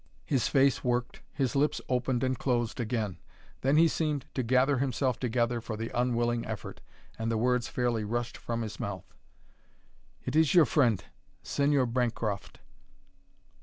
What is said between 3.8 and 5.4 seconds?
seemed to gather himself